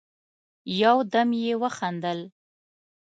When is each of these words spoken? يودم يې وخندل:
يودم 0.81 1.29
يې 1.43 1.53
وخندل: 1.61 2.19